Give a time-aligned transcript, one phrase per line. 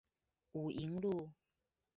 [0.51, 1.29] 武營路